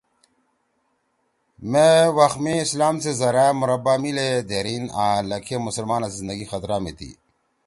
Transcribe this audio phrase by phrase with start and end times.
[1.71, 6.45] ”مے وخ می اسلام سی زرأ مربع میِل ئے دھیریِن آں لکھے مسلمانا سی زندگی
[6.51, 7.09] خطرہ می تھی